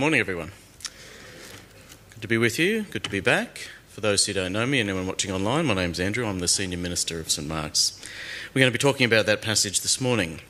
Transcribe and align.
Good 0.00 0.04
morning, 0.04 0.20
everyone. 0.20 0.52
Good 2.14 2.22
to 2.22 2.26
be 2.26 2.38
with 2.38 2.58
you. 2.58 2.84
Good 2.84 3.04
to 3.04 3.10
be 3.10 3.20
back. 3.20 3.68
For 3.90 4.00
those 4.00 4.24
who 4.24 4.32
don't 4.32 4.54
know 4.54 4.64
me 4.64 4.80
and 4.80 4.88
anyone 4.88 5.06
watching 5.06 5.30
online, 5.30 5.66
my 5.66 5.74
name's 5.74 6.00
Andrew. 6.00 6.26
I'm 6.26 6.38
the 6.38 6.48
Senior 6.48 6.78
Minister 6.78 7.20
of 7.20 7.30
St 7.30 7.46
Mark's. 7.46 8.00
We're 8.54 8.60
going 8.60 8.72
to 8.72 8.78
be 8.78 8.80
talking 8.80 9.04
about 9.04 9.26
that 9.26 9.42
passage 9.42 9.82
this 9.82 10.00
morning. 10.00 10.40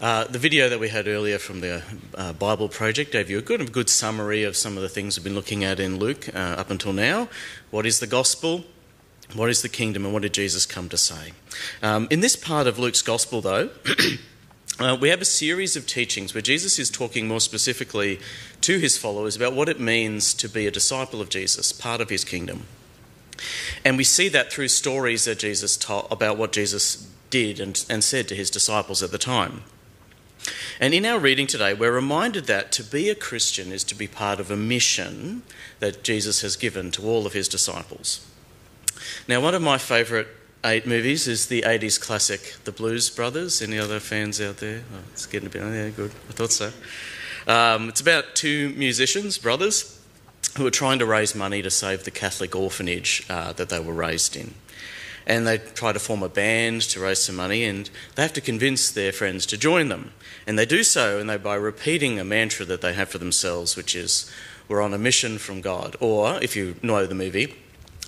Uh, 0.00 0.24
the 0.24 0.38
video 0.38 0.70
that 0.70 0.80
we 0.80 0.88
had 0.88 1.08
earlier 1.08 1.36
from 1.36 1.60
the 1.60 1.82
uh, 2.14 2.32
Bible 2.32 2.70
Project 2.70 3.12
gave 3.12 3.28
you 3.28 3.36
a 3.36 3.42
good, 3.42 3.60
a 3.60 3.66
good 3.66 3.90
summary 3.90 4.44
of 4.44 4.56
some 4.56 4.78
of 4.78 4.82
the 4.82 4.88
things 4.88 5.18
we've 5.18 5.24
been 5.24 5.34
looking 5.34 5.62
at 5.62 5.78
in 5.78 5.98
Luke 5.98 6.34
uh, 6.34 6.38
up 6.38 6.70
until 6.70 6.94
now. 6.94 7.28
What 7.70 7.84
is 7.84 8.00
the 8.00 8.06
gospel? 8.06 8.64
What 9.34 9.50
is 9.50 9.60
the 9.60 9.68
kingdom? 9.68 10.06
And 10.06 10.14
what 10.14 10.22
did 10.22 10.32
Jesus 10.32 10.64
come 10.64 10.88
to 10.88 10.96
say? 10.96 11.32
Um, 11.82 12.08
in 12.10 12.20
this 12.20 12.36
part 12.36 12.66
of 12.66 12.78
Luke's 12.78 13.02
gospel, 13.02 13.42
though, 13.42 13.68
Uh, 14.78 14.96
we 14.98 15.10
have 15.10 15.20
a 15.20 15.26
series 15.26 15.76
of 15.76 15.86
teachings 15.86 16.32
where 16.32 16.40
Jesus 16.40 16.78
is 16.78 16.90
talking 16.90 17.28
more 17.28 17.40
specifically 17.40 18.18
to 18.62 18.78
his 18.78 18.96
followers 18.96 19.36
about 19.36 19.52
what 19.52 19.68
it 19.68 19.78
means 19.78 20.32
to 20.34 20.48
be 20.48 20.66
a 20.66 20.70
disciple 20.70 21.20
of 21.20 21.28
Jesus, 21.28 21.72
part 21.72 22.00
of 22.00 22.08
his 22.08 22.24
kingdom. 22.24 22.66
And 23.84 23.96
we 23.96 24.04
see 24.04 24.28
that 24.28 24.50
through 24.50 24.68
stories 24.68 25.26
that 25.26 25.38
Jesus 25.38 25.76
taught 25.76 26.10
about 26.10 26.38
what 26.38 26.52
Jesus 26.52 27.08
did 27.28 27.60
and, 27.60 27.84
and 27.90 28.02
said 28.02 28.28
to 28.28 28.34
his 28.34 28.50
disciples 28.50 29.02
at 29.02 29.10
the 29.10 29.18
time. 29.18 29.62
And 30.80 30.94
in 30.94 31.04
our 31.04 31.18
reading 31.18 31.46
today, 31.46 31.74
we're 31.74 31.92
reminded 31.92 32.46
that 32.46 32.72
to 32.72 32.82
be 32.82 33.10
a 33.10 33.14
Christian 33.14 33.72
is 33.72 33.84
to 33.84 33.94
be 33.94 34.08
part 34.08 34.40
of 34.40 34.50
a 34.50 34.56
mission 34.56 35.42
that 35.80 36.02
Jesus 36.02 36.40
has 36.40 36.56
given 36.56 36.90
to 36.92 37.02
all 37.02 37.26
of 37.26 37.34
his 37.34 37.46
disciples. 37.46 38.26
Now, 39.28 39.40
one 39.40 39.54
of 39.54 39.62
my 39.62 39.78
favourite 39.78 40.28
eight 40.64 40.86
movies 40.86 41.26
is 41.26 41.46
the 41.46 41.62
80s 41.62 42.00
classic 42.00 42.56
The 42.64 42.72
Blues 42.72 43.10
Brothers. 43.10 43.60
Any 43.62 43.78
other 43.78 44.00
fans 44.00 44.40
out 44.40 44.58
there? 44.58 44.82
Oh, 44.94 44.98
it's 45.12 45.26
getting 45.26 45.48
a 45.48 45.50
bit, 45.50 45.62
yeah, 45.62 45.88
good. 45.90 46.12
I 46.28 46.32
thought 46.32 46.52
so. 46.52 46.72
Um, 47.46 47.88
it's 47.88 48.00
about 48.00 48.34
two 48.34 48.70
musicians, 48.70 49.38
brothers, 49.38 50.00
who 50.56 50.66
are 50.66 50.70
trying 50.70 50.98
to 51.00 51.06
raise 51.06 51.34
money 51.34 51.62
to 51.62 51.70
save 51.70 52.04
the 52.04 52.10
Catholic 52.10 52.54
orphanage 52.54 53.26
uh, 53.28 53.52
that 53.54 53.68
they 53.68 53.80
were 53.80 53.92
raised 53.92 54.36
in. 54.36 54.54
And 55.26 55.46
they 55.46 55.58
try 55.58 55.92
to 55.92 55.98
form 55.98 56.22
a 56.22 56.28
band 56.28 56.82
to 56.82 57.00
raise 57.00 57.20
some 57.20 57.36
money, 57.36 57.64
and 57.64 57.90
they 58.14 58.22
have 58.22 58.32
to 58.34 58.40
convince 58.40 58.90
their 58.90 59.12
friends 59.12 59.46
to 59.46 59.56
join 59.56 59.88
them. 59.88 60.12
And 60.46 60.58
they 60.58 60.66
do 60.66 60.82
so, 60.82 61.18
and 61.18 61.30
they 61.30 61.36
by 61.36 61.54
repeating 61.54 62.18
a 62.18 62.24
mantra 62.24 62.64
that 62.66 62.80
they 62.80 62.92
have 62.94 63.08
for 63.08 63.18
themselves, 63.18 63.76
which 63.76 63.94
is, 63.94 64.30
"We're 64.66 64.82
on 64.82 64.92
a 64.92 64.98
mission 64.98 65.38
from 65.38 65.60
God," 65.60 65.96
or 66.00 66.42
if 66.42 66.56
you 66.56 66.74
know 66.82 67.06
the 67.06 67.14
movie, 67.14 67.54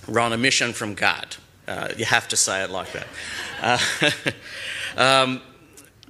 "We're 0.07 0.19
on 0.19 0.33
a 0.33 0.37
mission 0.37 0.73
from 0.73 0.93
God." 0.93 1.37
Uh, 1.67 1.89
you 1.97 2.05
have 2.05 2.27
to 2.27 2.37
say 2.37 2.63
it 2.63 2.69
like 2.69 2.91
that. 2.93 3.07
Uh, 3.61 4.11
um, 5.01 5.41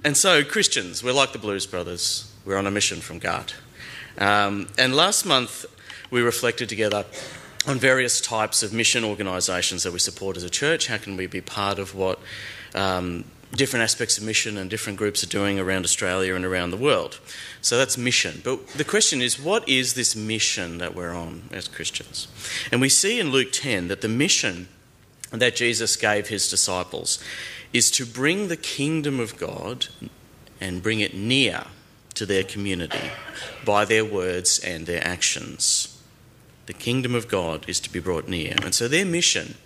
and 0.04 0.16
so, 0.16 0.44
Christians, 0.44 1.02
we're 1.02 1.12
like 1.12 1.32
the 1.32 1.38
Blues 1.38 1.66
Brothers. 1.66 2.32
We're 2.44 2.58
on 2.58 2.66
a 2.66 2.70
mission 2.70 3.00
from 3.00 3.18
God. 3.18 3.52
Um, 4.18 4.68
and 4.78 4.94
last 4.94 5.26
month, 5.26 5.66
we 6.10 6.20
reflected 6.20 6.68
together 6.68 7.04
on 7.66 7.78
various 7.78 8.20
types 8.20 8.62
of 8.62 8.72
mission 8.72 9.04
organisations 9.04 9.82
that 9.82 9.92
we 9.92 9.98
support 9.98 10.36
as 10.36 10.44
a 10.44 10.50
church. 10.50 10.86
How 10.86 10.98
can 10.98 11.16
we 11.16 11.26
be 11.26 11.40
part 11.40 11.78
of 11.78 11.94
what 11.94 12.20
um, 12.74 13.24
different 13.52 13.82
aspects 13.82 14.18
of 14.18 14.24
mission 14.24 14.56
and 14.56 14.70
different 14.70 14.98
groups 14.98 15.24
are 15.24 15.28
doing 15.28 15.58
around 15.58 15.84
Australia 15.84 16.34
and 16.34 16.44
around 16.44 16.70
the 16.70 16.76
world? 16.76 17.18
So 17.60 17.76
that's 17.76 17.98
mission. 17.98 18.40
But 18.44 18.68
the 18.68 18.84
question 18.84 19.20
is, 19.20 19.40
what 19.40 19.68
is 19.68 19.94
this 19.94 20.14
mission 20.14 20.78
that 20.78 20.94
we're 20.94 21.14
on 21.14 21.48
as 21.50 21.66
Christians? 21.66 22.28
And 22.70 22.80
we 22.80 22.88
see 22.88 23.18
in 23.18 23.30
Luke 23.30 23.48
10 23.50 23.88
that 23.88 24.02
the 24.02 24.08
mission 24.08 24.68
that 25.30 25.56
Jesus 25.56 25.96
gave 25.96 26.28
his 26.28 26.48
disciples 26.48 27.22
is 27.72 27.90
to 27.92 28.06
bring 28.06 28.48
the 28.48 28.56
kingdom 28.56 29.20
of 29.20 29.36
God 29.36 29.86
and 30.60 30.82
bring 30.82 31.00
it 31.00 31.14
near 31.14 31.64
to 32.14 32.26
their 32.26 32.44
community 32.44 33.10
by 33.64 33.84
their 33.84 34.04
words 34.04 34.58
and 34.58 34.86
their 34.86 35.06
actions. 35.06 36.00
The 36.66 36.72
kingdom 36.72 37.14
of 37.14 37.28
God 37.28 37.68
is 37.68 37.78
to 37.80 37.92
be 37.92 38.00
brought 38.00 38.28
near. 38.28 38.54
And 38.62 38.74
so 38.74 38.88
their 38.88 39.04
mission 39.04 39.56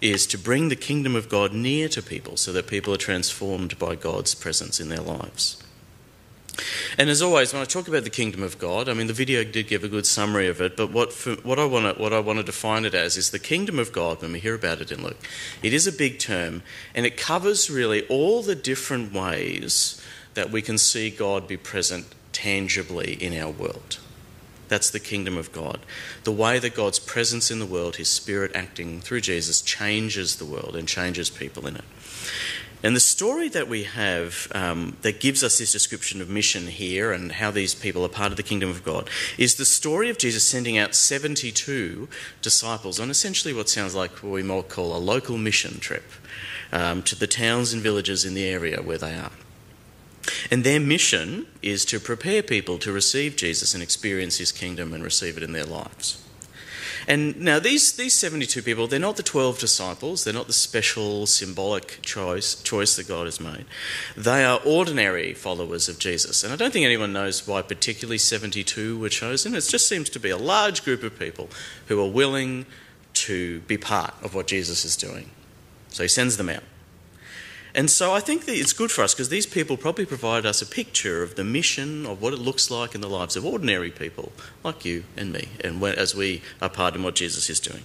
is 0.00 0.26
to 0.28 0.38
bring 0.38 0.68
the 0.68 0.76
kingdom 0.76 1.14
of 1.14 1.28
God 1.28 1.52
near 1.52 1.88
to 1.90 2.02
people 2.02 2.36
so 2.36 2.52
that 2.52 2.66
people 2.66 2.94
are 2.94 2.98
transformed 2.98 3.78
by 3.78 3.94
God's 3.94 4.34
presence 4.34 4.80
in 4.80 4.88
their 4.88 5.00
lives. 5.00 5.62
And 6.98 7.08
as 7.08 7.22
always, 7.22 7.52
when 7.52 7.62
I 7.62 7.66
talk 7.66 7.88
about 7.88 8.04
the 8.04 8.10
kingdom 8.10 8.42
of 8.42 8.58
God, 8.58 8.88
I 8.88 8.94
mean 8.94 9.06
the 9.06 9.12
video 9.12 9.44
did 9.44 9.68
give 9.68 9.84
a 9.84 9.88
good 9.88 10.06
summary 10.06 10.48
of 10.48 10.60
it. 10.60 10.76
But 10.76 10.90
what 10.90 11.12
for, 11.12 11.34
what 11.36 11.58
I 11.58 11.64
want 11.64 11.96
to 11.96 12.02
what 12.02 12.12
I 12.12 12.20
want 12.20 12.38
to 12.38 12.44
define 12.44 12.84
it 12.84 12.94
as 12.94 13.16
is 13.16 13.30
the 13.30 13.38
kingdom 13.38 13.78
of 13.78 13.92
God. 13.92 14.22
When 14.22 14.32
we 14.32 14.40
hear 14.40 14.54
about 14.54 14.80
it 14.80 14.92
in 14.92 15.02
Luke, 15.02 15.18
it 15.62 15.72
is 15.72 15.86
a 15.86 15.92
big 15.92 16.18
term, 16.18 16.62
and 16.94 17.06
it 17.06 17.16
covers 17.16 17.70
really 17.70 18.06
all 18.08 18.42
the 18.42 18.54
different 18.54 19.12
ways 19.12 20.02
that 20.34 20.50
we 20.50 20.62
can 20.62 20.78
see 20.78 21.10
God 21.10 21.48
be 21.48 21.56
present 21.56 22.06
tangibly 22.32 23.14
in 23.14 23.36
our 23.38 23.50
world. 23.50 23.98
That's 24.68 24.90
the 24.90 25.00
kingdom 25.00 25.36
of 25.36 25.50
God. 25.50 25.80
The 26.22 26.30
way 26.30 26.60
that 26.60 26.76
God's 26.76 27.00
presence 27.00 27.50
in 27.50 27.58
the 27.58 27.66
world, 27.66 27.96
His 27.96 28.08
Spirit 28.08 28.52
acting 28.54 29.00
through 29.00 29.22
Jesus, 29.22 29.60
changes 29.60 30.36
the 30.36 30.44
world 30.44 30.76
and 30.76 30.86
changes 30.86 31.28
people 31.28 31.66
in 31.66 31.74
it. 31.74 31.84
And 32.82 32.96
the 32.96 33.00
story 33.00 33.48
that 33.50 33.68
we 33.68 33.84
have 33.84 34.50
um, 34.54 34.96
that 35.02 35.20
gives 35.20 35.44
us 35.44 35.58
this 35.58 35.72
description 35.72 36.20
of 36.22 36.30
mission 36.30 36.66
here 36.66 37.12
and 37.12 37.32
how 37.32 37.50
these 37.50 37.74
people 37.74 38.04
are 38.04 38.08
part 38.08 38.30
of 38.30 38.36
the 38.36 38.42
kingdom 38.42 38.70
of 38.70 38.82
God 38.82 39.10
is 39.36 39.56
the 39.56 39.66
story 39.66 40.08
of 40.08 40.16
Jesus 40.16 40.46
sending 40.46 40.78
out 40.78 40.94
72 40.94 42.08
disciples 42.40 42.98
on 42.98 43.10
essentially 43.10 43.52
what 43.52 43.68
sounds 43.68 43.94
like 43.94 44.22
what 44.22 44.32
we 44.32 44.42
might 44.42 44.68
call 44.68 44.96
a 44.96 44.98
local 44.98 45.36
mission 45.36 45.78
trip 45.78 46.04
um, 46.72 47.02
to 47.02 47.14
the 47.14 47.26
towns 47.26 47.72
and 47.72 47.82
villages 47.82 48.24
in 48.24 48.34
the 48.34 48.46
area 48.46 48.80
where 48.80 48.98
they 48.98 49.14
are. 49.14 49.32
And 50.50 50.64
their 50.64 50.80
mission 50.80 51.46
is 51.62 51.84
to 51.86 52.00
prepare 52.00 52.42
people 52.42 52.78
to 52.78 52.92
receive 52.92 53.36
Jesus 53.36 53.74
and 53.74 53.82
experience 53.82 54.38
his 54.38 54.52
kingdom 54.52 54.94
and 54.94 55.02
receive 55.02 55.36
it 55.36 55.42
in 55.42 55.52
their 55.52 55.64
lives. 55.64 56.24
And 57.06 57.40
now 57.40 57.58
these, 57.58 57.92
these 57.92 58.14
72 58.14 58.62
people, 58.62 58.86
they're 58.86 58.98
not 58.98 59.16
the 59.16 59.22
12 59.22 59.58
disciples, 59.58 60.24
they're 60.24 60.34
not 60.34 60.46
the 60.46 60.52
special 60.52 61.26
symbolic 61.26 62.00
choice, 62.02 62.60
choice 62.62 62.96
that 62.96 63.08
God 63.08 63.26
has 63.26 63.40
made. 63.40 63.64
They 64.16 64.44
are 64.44 64.60
ordinary 64.64 65.34
followers 65.34 65.88
of 65.88 65.98
Jesus. 65.98 66.44
And 66.44 66.52
I 66.52 66.56
don't 66.56 66.72
think 66.72 66.84
anyone 66.84 67.12
knows 67.12 67.46
why 67.46 67.62
particularly 67.62 68.18
72 68.18 68.98
were 68.98 69.08
chosen. 69.08 69.54
It 69.54 69.62
just 69.62 69.88
seems 69.88 70.10
to 70.10 70.20
be 70.20 70.30
a 70.30 70.36
large 70.36 70.84
group 70.84 71.02
of 71.02 71.18
people 71.18 71.48
who 71.86 72.00
are 72.00 72.10
willing 72.10 72.66
to 73.12 73.60
be 73.60 73.76
part 73.76 74.14
of 74.22 74.34
what 74.34 74.46
Jesus 74.46 74.84
is 74.84 74.96
doing. 74.96 75.30
So 75.88 76.02
he 76.02 76.08
sends 76.08 76.36
them 76.36 76.48
out. 76.48 76.62
And 77.74 77.90
so 77.90 78.12
I 78.12 78.20
think 78.20 78.46
that 78.46 78.56
it's 78.56 78.72
good 78.72 78.90
for 78.90 79.02
us 79.02 79.14
because 79.14 79.28
these 79.28 79.46
people 79.46 79.76
probably 79.76 80.06
provide 80.06 80.44
us 80.44 80.60
a 80.60 80.66
picture 80.66 81.22
of 81.22 81.36
the 81.36 81.44
mission 81.44 82.06
of 82.06 82.20
what 82.20 82.32
it 82.32 82.38
looks 82.38 82.70
like 82.70 82.94
in 82.94 83.00
the 83.00 83.08
lives 83.08 83.36
of 83.36 83.44
ordinary 83.44 83.90
people 83.90 84.32
like 84.64 84.84
you 84.84 85.04
and 85.16 85.32
me, 85.32 85.48
and 85.62 85.82
as 85.82 86.14
we 86.14 86.42
are 86.60 86.68
part 86.68 86.94
in 86.94 87.02
what 87.02 87.14
Jesus 87.14 87.48
is 87.48 87.60
doing. 87.60 87.84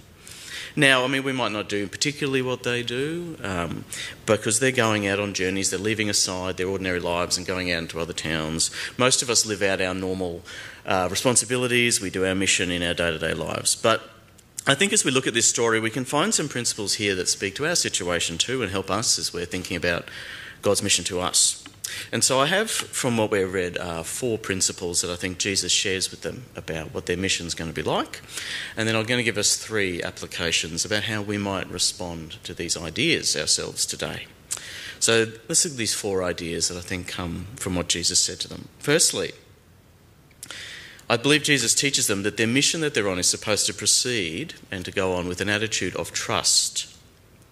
Now, 0.78 1.04
I 1.04 1.06
mean, 1.06 1.24
we 1.24 1.32
might 1.32 1.52
not 1.52 1.70
do 1.70 1.86
particularly 1.86 2.42
what 2.42 2.62
they 2.62 2.82
do 2.82 3.38
um, 3.42 3.86
because 4.26 4.60
they're 4.60 4.70
going 4.72 5.06
out 5.06 5.18
on 5.18 5.32
journeys, 5.32 5.70
they're 5.70 5.78
leaving 5.78 6.10
aside 6.10 6.58
their 6.58 6.68
ordinary 6.68 7.00
lives 7.00 7.38
and 7.38 7.46
going 7.46 7.72
out 7.72 7.78
into 7.78 7.98
other 7.98 8.12
towns. 8.12 8.70
Most 8.98 9.22
of 9.22 9.30
us 9.30 9.46
live 9.46 9.62
out 9.62 9.80
our 9.80 9.94
normal 9.94 10.42
uh, 10.84 11.08
responsibilities, 11.10 12.02
we 12.02 12.10
do 12.10 12.26
our 12.26 12.34
mission 12.34 12.70
in 12.70 12.82
our 12.82 12.92
day 12.92 13.10
to 13.10 13.18
day 13.18 13.32
lives. 13.32 13.74
But 13.74 14.02
I 14.68 14.74
think 14.74 14.92
as 14.92 15.04
we 15.04 15.12
look 15.12 15.28
at 15.28 15.34
this 15.34 15.48
story, 15.48 15.78
we 15.78 15.90
can 15.90 16.04
find 16.04 16.34
some 16.34 16.48
principles 16.48 16.94
here 16.94 17.14
that 17.14 17.28
speak 17.28 17.54
to 17.54 17.66
our 17.66 17.76
situation 17.76 18.36
too 18.36 18.62
and 18.62 18.72
help 18.72 18.90
us 18.90 19.16
as 19.16 19.32
we're 19.32 19.44
thinking 19.44 19.76
about 19.76 20.08
God's 20.60 20.82
mission 20.82 21.04
to 21.04 21.20
us. 21.20 21.62
And 22.10 22.24
so 22.24 22.40
I 22.40 22.46
have, 22.46 22.68
from 22.68 23.16
what 23.16 23.30
we've 23.30 23.52
read, 23.52 23.78
uh, 23.78 24.02
four 24.02 24.38
principles 24.38 25.02
that 25.02 25.10
I 25.10 25.14
think 25.14 25.38
Jesus 25.38 25.70
shares 25.70 26.10
with 26.10 26.22
them 26.22 26.46
about 26.56 26.92
what 26.92 27.06
their 27.06 27.16
mission 27.16 27.46
is 27.46 27.54
going 27.54 27.70
to 27.70 27.74
be 27.74 27.88
like. 27.88 28.22
And 28.76 28.88
then 28.88 28.96
I'm 28.96 29.06
going 29.06 29.18
to 29.18 29.24
give 29.24 29.38
us 29.38 29.56
three 29.56 30.02
applications 30.02 30.84
about 30.84 31.04
how 31.04 31.22
we 31.22 31.38
might 31.38 31.70
respond 31.70 32.42
to 32.42 32.52
these 32.52 32.76
ideas 32.76 33.36
ourselves 33.36 33.86
today. 33.86 34.26
So 34.98 35.26
let's 35.48 35.64
look 35.64 35.74
at 35.74 35.78
these 35.78 35.94
four 35.94 36.24
ideas 36.24 36.66
that 36.68 36.76
I 36.76 36.80
think 36.80 37.06
come 37.06 37.46
from 37.54 37.76
what 37.76 37.86
Jesus 37.86 38.18
said 38.18 38.40
to 38.40 38.48
them. 38.48 38.66
Firstly, 38.80 39.32
I 41.08 41.16
believe 41.16 41.44
Jesus 41.44 41.74
teaches 41.74 42.08
them 42.08 42.24
that 42.24 42.36
their 42.36 42.48
mission 42.48 42.80
that 42.80 42.94
they're 42.94 43.08
on 43.08 43.18
is 43.18 43.28
supposed 43.28 43.66
to 43.66 43.74
proceed 43.74 44.54
and 44.70 44.84
to 44.84 44.90
go 44.90 45.12
on 45.12 45.28
with 45.28 45.40
an 45.40 45.48
attitude 45.48 45.94
of 45.94 46.12
trust 46.12 46.92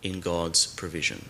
in 0.02 0.20
God's 0.20 0.66
provision. 0.66 1.26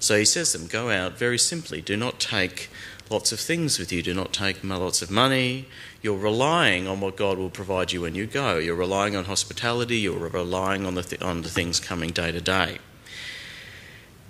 So 0.00 0.18
he 0.18 0.24
says 0.24 0.52
to 0.52 0.58
them, 0.58 0.66
go 0.66 0.90
out 0.90 1.16
very 1.16 1.38
simply. 1.38 1.80
Do 1.80 1.96
not 1.96 2.18
take 2.18 2.68
lots 3.10 3.32
of 3.32 3.38
things 3.38 3.78
with 3.78 3.92
you. 3.92 4.02
Do 4.02 4.12
not 4.12 4.32
take 4.32 4.62
lots 4.64 5.02
of 5.02 5.10
money. 5.10 5.66
You're 6.02 6.18
relying 6.18 6.88
on 6.88 7.00
what 7.00 7.16
God 7.16 7.38
will 7.38 7.48
provide 7.48 7.92
you 7.92 8.02
when 8.02 8.14
you 8.14 8.26
go. 8.26 8.58
You're 8.58 8.74
relying 8.74 9.14
on 9.14 9.24
hospitality. 9.24 9.98
You're 9.98 10.28
relying 10.28 10.84
on 10.84 10.94
the, 10.94 11.02
th- 11.02 11.22
on 11.22 11.42
the 11.42 11.48
things 11.48 11.80
coming 11.80 12.10
day 12.10 12.32
to 12.32 12.40
day. 12.40 12.78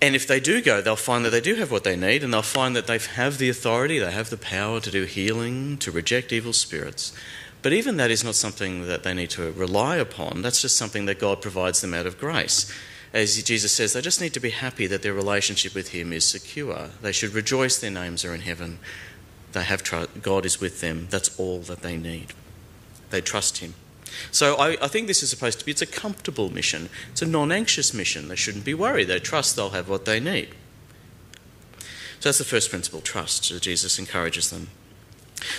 And 0.04 0.14
if 0.14 0.26
they 0.26 0.38
do 0.38 0.60
go, 0.60 0.82
they'll 0.82 0.96
find 0.96 1.24
that 1.24 1.30
they 1.30 1.40
do 1.40 1.54
have 1.54 1.70
what 1.70 1.82
they 1.82 1.96
need, 1.96 2.22
and 2.22 2.30
they'll 2.30 2.42
find 2.42 2.76
that 2.76 2.86
they 2.86 2.98
have 2.98 3.38
the 3.38 3.48
authority, 3.48 3.98
they 3.98 4.10
have 4.10 4.28
the 4.28 4.36
power 4.36 4.78
to 4.78 4.90
do 4.90 5.04
healing, 5.04 5.78
to 5.78 5.90
reject 5.90 6.30
evil 6.30 6.52
spirits. 6.52 7.14
But 7.62 7.72
even 7.72 7.96
that 7.96 8.10
is 8.10 8.22
not 8.22 8.34
something 8.34 8.86
that 8.86 9.02
they 9.02 9.14
need 9.14 9.30
to 9.30 9.50
rely 9.52 9.96
upon. 9.96 10.42
That's 10.42 10.60
just 10.60 10.76
something 10.76 11.06
that 11.06 11.18
God 11.18 11.40
provides 11.40 11.80
them 11.80 11.94
out 11.94 12.04
of 12.04 12.18
grace. 12.18 12.70
As 13.14 13.42
Jesus 13.42 13.72
says, 13.72 13.94
they 13.94 14.02
just 14.02 14.20
need 14.20 14.34
to 14.34 14.40
be 14.40 14.50
happy 14.50 14.86
that 14.88 15.00
their 15.00 15.14
relationship 15.14 15.74
with 15.74 15.92
Him 15.92 16.12
is 16.12 16.26
secure. 16.26 16.90
They 17.00 17.12
should 17.12 17.32
rejoice 17.32 17.78
their 17.78 17.90
names 17.90 18.26
are 18.26 18.34
in 18.34 18.42
heaven 18.42 18.80
They 19.52 19.64
have 19.64 19.82
tr- 19.82 20.04
God 20.20 20.44
is 20.44 20.60
with 20.60 20.82
them. 20.82 21.06
That's 21.08 21.40
all 21.40 21.60
that 21.60 21.80
they 21.80 21.96
need. 21.96 22.34
They 23.08 23.22
trust 23.22 23.58
Him. 23.58 23.72
So 24.30 24.56
I, 24.56 24.76
I, 24.82 24.88
think 24.88 25.06
this 25.06 25.22
is 25.22 25.30
supposed 25.30 25.58
to 25.58 25.64
be 25.64 25.70
it's 25.70 25.82
a 25.82 25.86
comfortable 25.86 26.50
mission. 26.50 26.88
It's 27.12 27.22
a 27.22 27.26
non-anxious 27.26 27.92
mission. 27.94 28.28
They 28.28 28.36
shouldn't 28.36 28.64
be 28.64 28.74
worried. 28.74 29.08
They 29.08 29.18
trust 29.18 29.56
they'll 29.56 29.70
have 29.70 29.88
what 29.88 30.04
they 30.04 30.20
need. 30.20 30.50
So 32.20 32.28
that's 32.28 32.38
the 32.38 32.44
first 32.44 32.70
principle, 32.70 33.00
trust, 33.00 33.60
Jesus 33.60 33.98
encourages 33.98 34.50
them. 34.50 34.68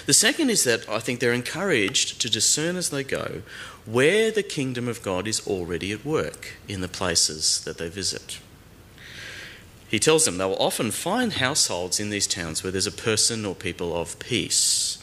The 0.06 0.14
second 0.14 0.50
is 0.50 0.64
that 0.64 0.88
I 0.90 1.00
think 1.00 1.20
they're 1.20 1.34
encouraged 1.34 2.20
to 2.22 2.30
discern 2.30 2.76
as 2.76 2.90
they 2.90 3.04
go 3.04 3.44
where 3.86 4.32
the 4.32 4.44
kingdom 4.44 4.88
of 4.88 5.04
God 5.04 5.28
is 5.28 5.46
already 5.46 5.92
at 5.92 6.06
work 6.06 6.54
in 6.68 6.82
the 6.82 6.88
places 6.88 7.64
that 7.66 7.78
they 7.78 7.90
visit. 7.90 8.40
He 9.88 10.00
tells 10.00 10.26
them 10.26 10.38
they 10.38 10.46
will 10.46 10.58
often 10.58 10.92
find 10.92 11.34
households 11.34 12.00
in 12.00 12.10
these 12.10 12.26
towns 12.26 12.64
where 12.64 12.72
there's 12.72 12.88
a 12.88 12.92
person 12.92 13.46
or 13.46 13.54
people 13.54 13.96
of 13.96 14.18
peace. 14.18 14.98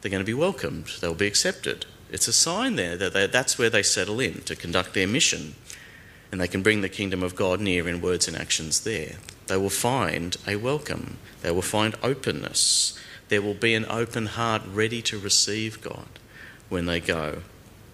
They're 0.00 0.10
going 0.10 0.24
to 0.24 0.24
be 0.24 0.34
welcomed, 0.34 0.86
they'll 1.00 1.14
be 1.14 1.26
accepted. 1.26 1.86
It's 2.12 2.28
a 2.28 2.32
sign 2.32 2.76
there 2.76 2.96
that 2.96 3.14
they, 3.14 3.26
that's 3.26 3.58
where 3.58 3.70
they 3.70 3.82
settle 3.82 4.20
in 4.20 4.42
to 4.42 4.54
conduct 4.54 4.92
their 4.92 5.08
mission, 5.08 5.54
and 6.30 6.40
they 6.40 6.46
can 6.46 6.62
bring 6.62 6.82
the 6.82 6.88
kingdom 6.88 7.22
of 7.22 7.34
God 7.34 7.58
near 7.58 7.88
in 7.88 8.02
words 8.02 8.28
and 8.28 8.36
actions 8.36 8.80
there. 8.80 9.16
They 9.46 9.56
will 9.56 9.70
find 9.70 10.36
a 10.46 10.56
welcome, 10.56 11.16
they 11.40 11.50
will 11.50 11.62
find 11.62 11.96
openness. 12.02 12.98
There 13.28 13.42
will 13.42 13.54
be 13.54 13.74
an 13.74 13.86
open 13.88 14.26
heart 14.26 14.60
ready 14.70 15.00
to 15.02 15.18
receive 15.18 15.80
God 15.80 16.06
when 16.68 16.84
they 16.84 17.00
go 17.00 17.38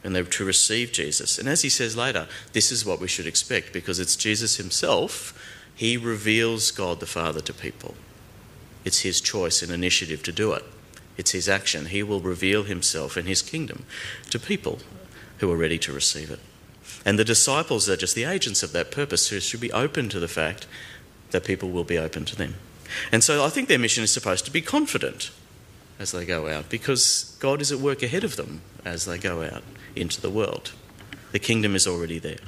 and 0.02 0.14
they're 0.14 0.24
to 0.24 0.44
receive 0.44 0.90
Jesus. 0.90 1.38
And 1.38 1.48
as 1.48 1.62
he 1.62 1.68
says 1.68 1.96
later, 1.96 2.26
this 2.52 2.72
is 2.72 2.84
what 2.84 3.00
we 3.00 3.06
should 3.06 3.26
expect 3.26 3.72
because 3.72 4.00
it's 4.00 4.16
Jesus 4.16 4.56
himself. 4.56 5.32
He 5.76 5.96
reveals 5.96 6.72
God 6.72 6.98
the 6.98 7.06
Father 7.06 7.40
to 7.40 7.52
people. 7.52 7.94
It's 8.84 9.00
his 9.00 9.20
choice 9.20 9.62
and 9.62 9.70
initiative 9.70 10.24
to 10.24 10.32
do 10.32 10.52
it. 10.54 10.64
It's 11.18 11.32
his 11.32 11.48
action. 11.48 11.86
He 11.86 12.02
will 12.02 12.20
reveal 12.20 12.62
himself 12.62 13.16
and 13.16 13.28
his 13.28 13.42
kingdom 13.42 13.84
to 14.30 14.38
people 14.38 14.78
who 15.38 15.52
are 15.52 15.56
ready 15.56 15.78
to 15.78 15.92
receive 15.92 16.30
it. 16.30 16.40
And 17.04 17.18
the 17.18 17.24
disciples 17.24 17.88
are 17.88 17.96
just 17.96 18.14
the 18.14 18.24
agents 18.24 18.62
of 18.62 18.72
that 18.72 18.90
purpose 18.90 19.28
who 19.28 19.40
should 19.40 19.60
be 19.60 19.72
open 19.72 20.08
to 20.08 20.20
the 20.20 20.28
fact 20.28 20.66
that 21.30 21.44
people 21.44 21.70
will 21.70 21.84
be 21.84 21.98
open 21.98 22.24
to 22.24 22.36
them. 22.36 22.54
And 23.12 23.22
so 23.22 23.44
I 23.44 23.50
think 23.50 23.68
their 23.68 23.78
mission 23.78 24.04
is 24.04 24.12
supposed 24.12 24.44
to 24.46 24.50
be 24.50 24.62
confident 24.62 25.30
as 25.98 26.12
they 26.12 26.24
go 26.24 26.48
out 26.48 26.70
because 26.70 27.36
God 27.40 27.60
is 27.60 27.72
at 27.72 27.80
work 27.80 28.02
ahead 28.02 28.24
of 28.24 28.36
them 28.36 28.62
as 28.84 29.04
they 29.04 29.18
go 29.18 29.42
out 29.42 29.62
into 29.94 30.20
the 30.20 30.30
world. 30.30 30.72
The 31.32 31.38
kingdom 31.38 31.74
is 31.74 31.86
already 31.86 32.18
there. 32.18 32.38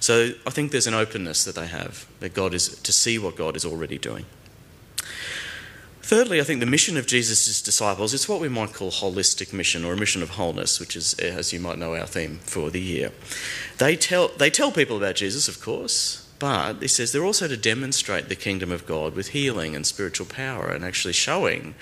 So 0.00 0.30
I 0.46 0.50
think 0.50 0.72
there's 0.72 0.86
an 0.86 0.94
openness 0.94 1.44
that 1.44 1.54
they 1.54 1.66
have 1.66 2.06
that 2.20 2.34
God 2.34 2.54
is 2.54 2.80
to 2.80 2.92
see 2.92 3.18
what 3.18 3.36
God 3.36 3.56
is 3.56 3.64
already 3.64 3.98
doing. 3.98 4.24
Thirdly, 6.12 6.42
I 6.42 6.44
think 6.44 6.60
the 6.60 6.66
mission 6.66 6.98
of 6.98 7.06
Jesus' 7.06 7.62
disciples 7.62 8.12
is 8.12 8.28
what 8.28 8.38
we 8.38 8.50
might 8.50 8.74
call 8.74 8.90
holistic 8.90 9.50
mission 9.50 9.82
or 9.82 9.94
a 9.94 9.96
mission 9.96 10.22
of 10.22 10.28
wholeness, 10.28 10.78
which 10.78 10.94
is, 10.94 11.16
eh, 11.18 11.30
as 11.30 11.54
you 11.54 11.58
might 11.58 11.78
know, 11.78 11.96
our 11.96 12.06
theme 12.06 12.38
for 12.42 12.68
the 12.68 12.82
year. 12.82 13.12
They 13.78 13.96
tell, 13.96 14.28
they 14.28 14.50
tell 14.50 14.70
people 14.70 14.98
about 14.98 15.14
Jesus, 15.14 15.48
of 15.48 15.62
course, 15.62 16.28
but 16.38 16.82
he 16.82 16.88
says 16.88 17.12
they're 17.12 17.24
also 17.24 17.48
to 17.48 17.56
demonstrate 17.56 18.28
the 18.28 18.36
kingdom 18.36 18.70
of 18.70 18.84
God 18.84 19.14
with 19.14 19.28
healing 19.28 19.74
and 19.74 19.86
spiritual 19.86 20.26
power 20.26 20.68
and 20.68 20.84
actually 20.84 21.14
showing 21.14 21.74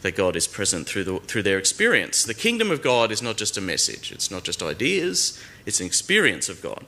that 0.00 0.16
God 0.16 0.34
is 0.34 0.48
present 0.48 0.88
through, 0.88 1.04
the, 1.04 1.20
through 1.20 1.44
their 1.44 1.56
experience. 1.56 2.24
The 2.24 2.34
kingdom 2.34 2.72
of 2.72 2.82
God 2.82 3.12
is 3.12 3.22
not 3.22 3.36
just 3.36 3.56
a 3.56 3.60
message, 3.60 4.10
it's 4.10 4.28
not 4.28 4.42
just 4.42 4.60
ideas, 4.60 5.40
it's 5.66 5.78
an 5.78 5.86
experience 5.86 6.48
of 6.48 6.60
God. 6.60 6.84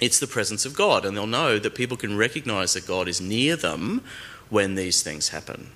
It's 0.00 0.18
the 0.18 0.26
presence 0.26 0.64
of 0.64 0.74
God, 0.74 1.04
and 1.04 1.14
they'll 1.14 1.26
know 1.26 1.58
that 1.58 1.74
people 1.74 1.98
can 1.98 2.16
recognize 2.16 2.72
that 2.72 2.86
God 2.86 3.06
is 3.06 3.20
near 3.20 3.54
them 3.54 4.02
when 4.48 4.76
these 4.76 5.02
things 5.02 5.28
happen. 5.28 5.72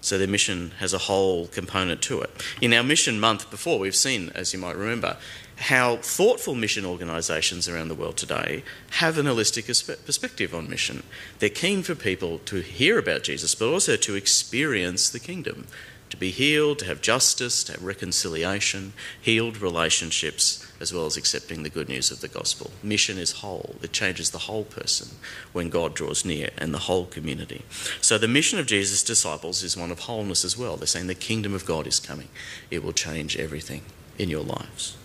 So 0.00 0.16
their 0.16 0.28
mission 0.28 0.72
has 0.78 0.94
a 0.94 0.98
whole 0.98 1.46
component 1.48 2.00
to 2.02 2.22
it. 2.22 2.30
In 2.60 2.72
our 2.72 2.82
mission 2.82 3.20
month 3.20 3.50
before, 3.50 3.78
we've 3.78 3.94
seen, 3.94 4.30
as 4.34 4.52
you 4.52 4.58
might 4.58 4.76
remember, 4.76 5.16
how 5.56 5.96
thoughtful 5.96 6.54
mission 6.54 6.86
organisations 6.86 7.68
around 7.68 7.88
the 7.88 7.94
world 7.94 8.16
today 8.16 8.64
have 8.92 9.18
an 9.18 9.26
holistic 9.26 9.66
perspective 10.06 10.54
on 10.54 10.70
mission. 10.70 11.02
They're 11.38 11.50
keen 11.50 11.82
for 11.82 11.94
people 11.94 12.38
to 12.46 12.60
hear 12.60 12.98
about 12.98 13.24
Jesus, 13.24 13.54
but 13.54 13.68
also 13.68 13.96
to 13.96 14.14
experience 14.14 15.10
the 15.10 15.20
kingdom, 15.20 15.66
to 16.10 16.16
be 16.16 16.30
healed, 16.30 16.80
to 16.80 16.86
have 16.86 17.00
justice, 17.00 17.64
to 17.64 17.72
have 17.72 17.82
reconciliation, 17.82 18.92
healed 19.20 19.58
relationships, 19.58 20.70
as 20.80 20.92
well 20.92 21.06
as 21.06 21.16
accepting 21.16 21.62
the 21.62 21.70
good 21.70 21.88
news 21.88 22.10
of 22.10 22.20
the 22.20 22.28
gospel. 22.28 22.70
Mission 22.82 23.18
is 23.18 23.32
whole, 23.32 23.76
it 23.82 23.92
changes 23.92 24.30
the 24.30 24.38
whole 24.38 24.64
person 24.64 25.16
when 25.52 25.70
God 25.70 25.94
draws 25.94 26.24
near 26.24 26.50
and 26.58 26.74
the 26.74 26.78
whole 26.78 27.06
community. 27.06 27.62
So 28.00 28.18
the 28.18 28.28
mission 28.28 28.58
of 28.58 28.66
Jesus' 28.66 29.02
disciples 29.02 29.62
is 29.62 29.76
one 29.76 29.90
of 29.90 30.00
wholeness 30.00 30.44
as 30.44 30.58
well. 30.58 30.76
They're 30.76 30.86
saying 30.86 31.06
the 31.06 31.14
kingdom 31.14 31.54
of 31.54 31.66
God 31.66 31.86
is 31.86 32.00
coming, 32.00 32.28
it 32.70 32.82
will 32.82 32.92
change 32.92 33.36
everything 33.36 33.82
in 34.18 34.28
your 34.28 34.44
lives. 34.44 34.96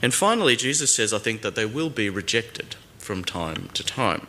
And 0.00 0.12
finally, 0.12 0.56
Jesus 0.56 0.92
says, 0.92 1.12
I 1.12 1.18
think, 1.18 1.42
that 1.42 1.54
they 1.54 1.66
will 1.66 1.90
be 1.90 2.10
rejected 2.10 2.74
from 2.98 3.24
time 3.24 3.68
to 3.74 3.84
time. 3.84 4.26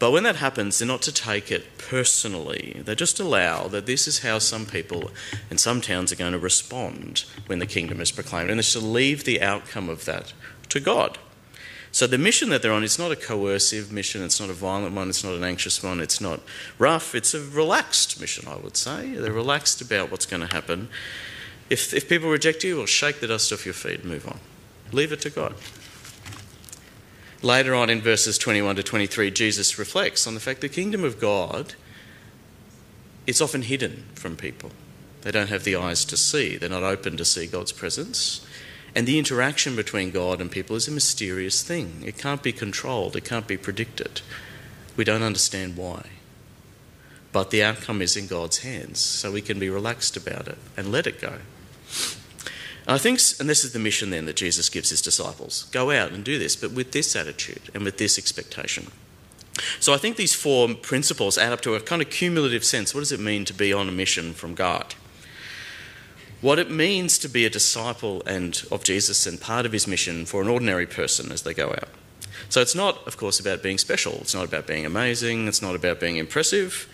But 0.00 0.12
when 0.12 0.22
that 0.22 0.36
happens, 0.36 0.78
they're 0.78 0.88
not 0.88 1.02
to 1.02 1.12
take 1.12 1.52
it 1.52 1.76
personally. 1.76 2.80
They 2.84 2.94
just 2.94 3.20
allow 3.20 3.68
that 3.68 3.84
this 3.84 4.08
is 4.08 4.20
how 4.20 4.38
some 4.38 4.64
people 4.64 5.10
in 5.50 5.58
some 5.58 5.82
towns 5.82 6.10
are 6.10 6.16
going 6.16 6.32
to 6.32 6.38
respond 6.38 7.26
when 7.46 7.58
the 7.58 7.66
kingdom 7.66 8.00
is 8.00 8.10
proclaimed. 8.10 8.48
And 8.48 8.58
they 8.58 8.62
should 8.62 8.82
leave 8.82 9.24
the 9.24 9.42
outcome 9.42 9.90
of 9.90 10.06
that 10.06 10.32
to 10.70 10.80
God. 10.80 11.18
So 11.92 12.06
the 12.06 12.16
mission 12.16 12.48
that 12.48 12.62
they're 12.62 12.72
on 12.72 12.82
is 12.82 12.98
not 12.98 13.12
a 13.12 13.16
coercive 13.16 13.92
mission, 13.92 14.22
it's 14.22 14.40
not 14.40 14.48
a 14.48 14.54
violent 14.54 14.94
one, 14.94 15.10
it's 15.10 15.22
not 15.22 15.34
an 15.34 15.44
anxious 15.44 15.82
one, 15.82 16.00
it's 16.00 16.20
not 16.20 16.40
rough, 16.78 17.14
it's 17.14 17.34
a 17.34 17.40
relaxed 17.40 18.18
mission, 18.20 18.48
I 18.48 18.56
would 18.56 18.76
say. 18.76 19.12
They're 19.12 19.32
relaxed 19.32 19.82
about 19.82 20.10
what's 20.10 20.24
going 20.24 20.46
to 20.46 20.54
happen. 20.54 20.88
If, 21.68 21.92
if 21.92 22.08
people 22.08 22.30
reject 22.30 22.64
you, 22.64 22.78
well, 22.78 22.86
shake 22.86 23.20
the 23.20 23.26
dust 23.26 23.52
off 23.52 23.66
your 23.66 23.74
feet 23.74 24.00
and 24.00 24.04
move 24.04 24.26
on. 24.26 24.38
Leave 24.92 25.12
it 25.12 25.20
to 25.22 25.30
God. 25.30 25.54
Later 27.42 27.74
on 27.74 27.88
in 27.88 28.00
verses 28.00 28.36
21 28.36 28.76
to 28.76 28.82
23, 28.82 29.30
Jesus 29.30 29.78
reflects 29.78 30.26
on 30.26 30.34
the 30.34 30.40
fact 30.40 30.60
that 30.60 30.68
the 30.68 30.74
kingdom 30.74 31.04
of 31.04 31.20
God 31.20 31.74
it's 33.26 33.40
often 33.40 33.62
hidden 33.62 34.06
from 34.14 34.36
people. 34.36 34.72
They 35.22 35.30
don't 35.30 35.50
have 35.50 35.64
the 35.64 35.76
eyes 35.76 36.04
to 36.06 36.16
see, 36.16 36.56
they're 36.56 36.68
not 36.68 36.82
open 36.82 37.16
to 37.16 37.24
see 37.24 37.46
God's 37.46 37.72
presence. 37.72 38.44
And 38.92 39.06
the 39.06 39.20
interaction 39.20 39.76
between 39.76 40.10
God 40.10 40.40
and 40.40 40.50
people 40.50 40.74
is 40.74 40.88
a 40.88 40.92
mysterious 40.92 41.62
thing. 41.62 42.02
It 42.04 42.18
can't 42.18 42.42
be 42.42 42.52
controlled, 42.52 43.14
it 43.14 43.24
can't 43.24 43.46
be 43.46 43.56
predicted. 43.56 44.22
We 44.96 45.04
don't 45.04 45.22
understand 45.22 45.76
why. 45.76 46.06
But 47.30 47.50
the 47.50 47.62
outcome 47.62 48.02
is 48.02 48.16
in 48.16 48.26
God's 48.26 48.58
hands, 48.58 48.98
so 48.98 49.30
we 49.30 49.42
can 49.42 49.60
be 49.60 49.70
relaxed 49.70 50.16
about 50.16 50.48
it 50.48 50.58
and 50.76 50.90
let 50.90 51.06
it 51.06 51.20
go. 51.20 51.38
And 52.86 52.94
I 52.94 52.98
think, 52.98 53.20
and 53.38 53.48
this 53.48 53.64
is 53.64 53.72
the 53.72 53.78
mission 53.78 54.10
then 54.10 54.26
that 54.26 54.36
Jesus 54.36 54.68
gives 54.68 54.90
his 54.90 55.02
disciples 55.02 55.64
go 55.72 55.90
out 55.90 56.12
and 56.12 56.24
do 56.24 56.38
this, 56.38 56.56
but 56.56 56.72
with 56.72 56.92
this 56.92 57.14
attitude 57.14 57.70
and 57.74 57.84
with 57.84 57.98
this 57.98 58.18
expectation. 58.18 58.90
So 59.78 59.92
I 59.92 59.98
think 59.98 60.16
these 60.16 60.34
four 60.34 60.74
principles 60.74 61.36
add 61.36 61.52
up 61.52 61.60
to 61.62 61.74
a 61.74 61.80
kind 61.80 62.00
of 62.00 62.10
cumulative 62.10 62.64
sense. 62.64 62.94
What 62.94 63.00
does 63.00 63.12
it 63.12 63.20
mean 63.20 63.44
to 63.44 63.52
be 63.52 63.72
on 63.72 63.88
a 63.88 63.92
mission 63.92 64.32
from 64.32 64.54
God? 64.54 64.94
What 66.40 66.58
it 66.58 66.70
means 66.70 67.18
to 67.18 67.28
be 67.28 67.44
a 67.44 67.50
disciple 67.50 68.22
and 68.26 68.62
of 68.70 68.82
Jesus 68.82 69.26
and 69.26 69.38
part 69.38 69.66
of 69.66 69.72
his 69.72 69.86
mission 69.86 70.24
for 70.24 70.40
an 70.40 70.48
ordinary 70.48 70.86
person 70.86 71.30
as 71.30 71.42
they 71.42 71.52
go 71.52 71.70
out. 71.70 71.88
So 72.48 72.62
it's 72.62 72.74
not, 72.74 73.06
of 73.06 73.18
course, 73.18 73.38
about 73.38 73.62
being 73.62 73.76
special. 73.76 74.14
It's 74.14 74.34
not 74.34 74.46
about 74.46 74.66
being 74.66 74.86
amazing. 74.86 75.46
It's 75.46 75.60
not 75.60 75.74
about 75.74 76.00
being 76.00 76.16
impressive. 76.16 76.88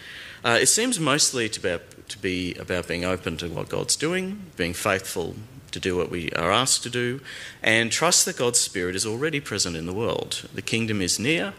Uh, 0.45 0.59
it 0.61 0.67
seems 0.67 0.99
mostly 0.99 1.49
to, 1.49 1.61
about, 1.61 2.09
to 2.09 2.19
be 2.19 2.55
about 2.55 2.89
being 2.89 3.05
open 3.05 3.37
to 3.37 3.49
what 3.49 3.69
God's 3.69 3.95
doing, 3.95 4.43
being 4.57 4.75
faithful 4.75 5.37
to 5.77 5.81
do 5.81 5.97
what 5.97 6.11
we 6.11 6.31
are 6.33 6.51
asked 6.51 6.83
to 6.83 6.91
do, 6.91 7.21
and 7.63 7.93
trust 7.93 8.25
that 8.25 8.39
God's 8.39 8.59
Spirit 8.59 8.97
is 8.97 9.05
already 9.05 9.41
present 9.41 9.77
in 9.77 9.85
the 9.85 9.93
world. 9.93 10.49
The 10.55 10.63
kingdom 10.63 11.03
is 11.03 11.19
near, 11.19 11.53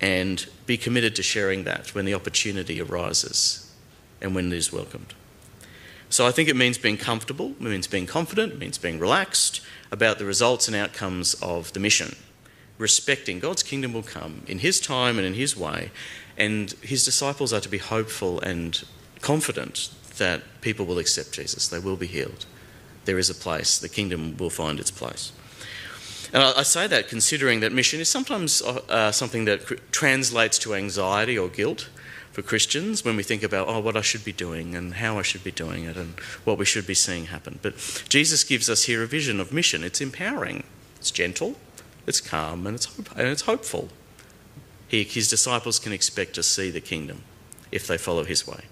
and 0.00 0.46
be 0.64 0.78
committed 0.78 1.14
to 1.16 1.22
sharing 1.22 1.64
that 1.64 1.94
when 1.94 2.06
the 2.06 2.14
opportunity 2.14 2.80
arises 2.80 3.70
and 4.20 4.34
when 4.34 4.50
it 4.50 4.56
is 4.56 4.72
welcomed. 4.72 5.14
So 6.08 6.26
I 6.26 6.30
think 6.30 6.48
it 6.48 6.56
means 6.56 6.78
being 6.78 6.96
comfortable, 6.96 7.50
it 7.50 7.60
means 7.60 7.86
being 7.86 8.06
confident, 8.06 8.54
it 8.54 8.58
means 8.58 8.78
being 8.78 8.98
relaxed 8.98 9.60
about 9.90 10.18
the 10.18 10.24
results 10.24 10.66
and 10.66 10.76
outcomes 10.76 11.34
of 11.34 11.72
the 11.74 11.80
mission, 11.80 12.16
respecting 12.78 13.38
God's 13.38 13.62
kingdom 13.62 13.92
will 13.92 14.02
come 14.02 14.44
in 14.46 14.60
His 14.60 14.80
time 14.80 15.18
and 15.18 15.26
in 15.26 15.34
His 15.34 15.56
way, 15.56 15.90
and 16.38 16.70
His 16.80 17.04
disciples 17.04 17.52
are 17.52 17.60
to 17.60 17.68
be 17.68 17.78
hopeful 17.78 18.40
and 18.40 18.82
confident 19.20 19.90
that 20.16 20.42
people 20.62 20.86
will 20.86 20.98
accept 20.98 21.32
Jesus, 21.32 21.68
they 21.68 21.78
will 21.78 21.96
be 21.96 22.06
healed 22.06 22.46
there 23.04 23.18
is 23.18 23.30
a 23.30 23.34
place, 23.34 23.78
the 23.78 23.88
kingdom 23.88 24.36
will 24.36 24.50
find 24.50 24.78
its 24.80 24.90
place. 24.90 25.32
And 26.32 26.42
I, 26.42 26.62
say 26.62 26.86
that 26.86 27.08
considering 27.08 27.60
that 27.60 27.72
mission 27.72 28.00
is 28.00 28.08
sometimes 28.08 28.62
uh, 28.62 28.80
uh 28.88 29.12
something 29.12 29.44
that 29.44 29.92
translates 29.92 30.58
to 30.60 30.74
anxiety 30.74 31.36
or 31.36 31.48
guilt 31.48 31.90
for 32.32 32.40
Christians 32.40 33.04
when 33.04 33.16
we 33.16 33.22
think 33.22 33.42
about, 33.42 33.68
oh, 33.68 33.80
what 33.80 33.96
I 33.96 34.00
should 34.00 34.24
be 34.24 34.32
doing 34.32 34.74
and 34.74 34.94
how 34.94 35.18
I 35.18 35.22
should 35.22 35.44
be 35.44 35.50
doing 35.50 35.84
it 35.84 35.96
and 35.96 36.18
what 36.44 36.56
we 36.56 36.64
should 36.64 36.86
be 36.86 36.94
seeing 36.94 37.26
happen. 37.26 37.58
But 37.60 37.76
Jesus 38.08 38.42
gives 38.44 38.70
us 38.70 38.84
here 38.84 39.02
a 39.02 39.06
vision 39.06 39.38
of 39.38 39.52
mission. 39.52 39.84
It's 39.84 40.00
empowering, 40.00 40.64
it's 40.96 41.10
gentle, 41.10 41.56
it's 42.06 42.20
calm, 42.20 42.66
and 42.66 42.76
it's, 42.76 42.86
hope- 42.86 43.18
and 43.18 43.28
it's 43.28 43.42
hopeful. 43.42 43.90
He, 44.88 45.04
his 45.04 45.28
disciples 45.28 45.78
can 45.78 45.92
expect 45.92 46.34
to 46.34 46.42
see 46.42 46.70
the 46.70 46.80
kingdom 46.80 47.22
if 47.70 47.86
they 47.86 47.98
follow 47.98 48.24
his 48.24 48.46
way. 48.46 48.64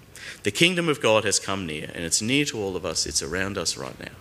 The 0.43 0.51
kingdom 0.51 0.89
of 0.89 1.01
God 1.01 1.23
has 1.23 1.39
come 1.39 1.65
near, 1.65 1.89
and 1.93 2.03
it's 2.03 2.21
near 2.21 2.45
to 2.45 2.59
all 2.59 2.75
of 2.75 2.85
us, 2.85 3.05
it's 3.05 3.21
around 3.21 3.57
us 3.57 3.77
right 3.77 3.99
now. 3.99 4.11